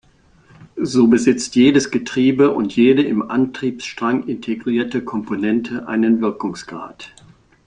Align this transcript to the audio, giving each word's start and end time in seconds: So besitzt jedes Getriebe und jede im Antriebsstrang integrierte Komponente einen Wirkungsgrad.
So 0.81 1.05
besitzt 1.05 1.55
jedes 1.55 1.91
Getriebe 1.91 2.55
und 2.55 2.75
jede 2.75 3.03
im 3.03 3.29
Antriebsstrang 3.29 4.27
integrierte 4.27 5.03
Komponente 5.05 5.87
einen 5.87 6.21
Wirkungsgrad. 6.21 7.13